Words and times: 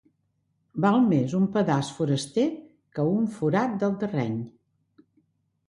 Val 0.85 0.95
més 1.09 1.35
un 1.39 1.45
pedaç 1.57 1.91
foraster, 1.99 2.47
que 2.99 3.07
un 3.19 3.29
forat 3.39 3.79
del 3.87 3.97
terreny. 4.07 4.43